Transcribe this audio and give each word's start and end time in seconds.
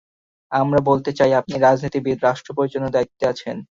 আমরা 0.51 0.79
বলতে 0.89 1.11
চাই, 1.19 1.31
আপনি 1.33 1.55
রাজনীতিবিদ, 1.57 2.17
রাষ্ট্র 2.21 2.49
পরিচালনার 2.57 2.95
দায়িত্বে 2.95 3.23
আছেন। 3.27 3.55